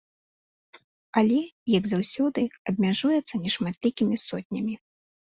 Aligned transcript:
Але, 1.19 1.35
як 1.77 1.83
заўсёды, 1.91 2.45
абмяжуецца 2.71 3.41
нешматлікімі 3.43 4.15
сотнямі. 4.23 4.75